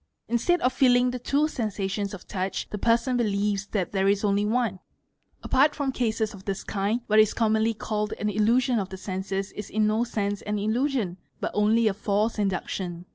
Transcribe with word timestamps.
Instead 0.27 0.61
of 0.61 0.73
feeling 0.73 1.13
e 1.13 1.19
two 1.19 1.47
sensations 1.47 2.11
of 2.15 2.27
touch 2.27 2.67
the 2.71 2.79
person 2.79 3.15
believes 3.17 3.67
that 3.67 3.91
there 3.91 4.07
is 4.07 4.23
only 4.23 4.43
one. 4.43 4.79
part 5.51 5.73
aia 5.79 5.91
cases 5.93 6.33
of 6.33 6.45
this 6.45 6.63
kind, 6.63 7.01
what 7.05 7.19
is 7.19 7.35
commonly 7.35 7.75
called 7.75 8.11
an 8.13 8.27
"illusion 8.27 8.79
of 8.79 8.87
'senses'? 8.91 9.51
is 9.51 9.69
in 9.69 9.85
no 9.85 10.03
sense 10.03 10.41
an 10.41 10.57
illusion 10.57 11.17
but 11.39 11.51
only 11.53 11.87
a 11.87 11.93
false 11.93 12.39
induction. 12.39 13.05